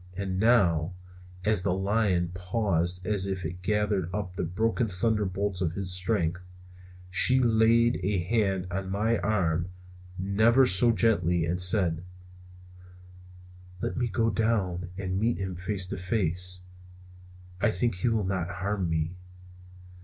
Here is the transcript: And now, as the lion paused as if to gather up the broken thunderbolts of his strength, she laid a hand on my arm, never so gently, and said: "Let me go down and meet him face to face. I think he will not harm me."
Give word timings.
And 0.15 0.39
now, 0.39 0.95
as 1.45 1.61
the 1.61 1.75
lion 1.75 2.29
paused 2.33 3.05
as 3.05 3.27
if 3.27 3.43
to 3.43 3.51
gather 3.51 4.09
up 4.11 4.35
the 4.35 4.41
broken 4.43 4.87
thunderbolts 4.87 5.61
of 5.61 5.73
his 5.73 5.91
strength, 5.91 6.41
she 7.11 7.39
laid 7.39 7.99
a 8.01 8.17
hand 8.23 8.65
on 8.71 8.89
my 8.89 9.19
arm, 9.19 9.69
never 10.17 10.65
so 10.65 10.91
gently, 10.91 11.45
and 11.45 11.61
said: 11.61 12.03
"Let 13.79 13.95
me 13.95 14.07
go 14.07 14.31
down 14.31 14.89
and 14.97 15.19
meet 15.19 15.37
him 15.37 15.55
face 15.55 15.85
to 15.89 15.97
face. 15.97 16.63
I 17.61 17.69
think 17.69 17.93
he 17.97 18.07
will 18.09 18.25
not 18.25 18.49
harm 18.49 18.89
me." 18.89 19.11